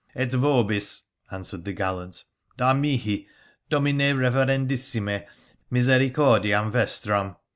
'Et 0.15 0.31
vobis,' 0.31 1.03
answered 1.29 1.63
the 1.63 1.73
gallant,' 1.73 2.23
da 2.57 2.73
mihi, 2.73 3.27
domine 3.69 4.17
rever 4.17 4.47
endissime, 4.47 5.23
misericordiam 5.69 6.71
vestram 6.71 7.35